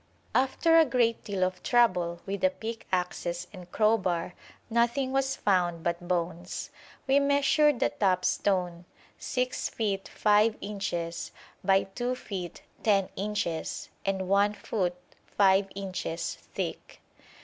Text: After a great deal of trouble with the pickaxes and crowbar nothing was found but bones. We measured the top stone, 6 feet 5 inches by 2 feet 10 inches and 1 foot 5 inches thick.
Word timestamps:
After 0.33 0.79
a 0.79 0.83
great 0.83 1.23
deal 1.23 1.43
of 1.43 1.61
trouble 1.61 2.21
with 2.25 2.41
the 2.41 2.49
pickaxes 2.49 3.45
and 3.53 3.71
crowbar 3.71 4.33
nothing 4.67 5.11
was 5.11 5.35
found 5.35 5.83
but 5.83 6.07
bones. 6.07 6.71
We 7.05 7.19
measured 7.19 7.79
the 7.79 7.89
top 7.89 8.25
stone, 8.25 8.85
6 9.19 9.69
feet 9.69 10.07
5 10.07 10.57
inches 10.59 11.31
by 11.63 11.83
2 11.83 12.15
feet 12.15 12.63
10 12.81 13.09
inches 13.15 13.89
and 14.03 14.27
1 14.27 14.53
foot 14.53 14.95
5 15.37 15.69
inches 15.75 16.33
thick. 16.33 16.99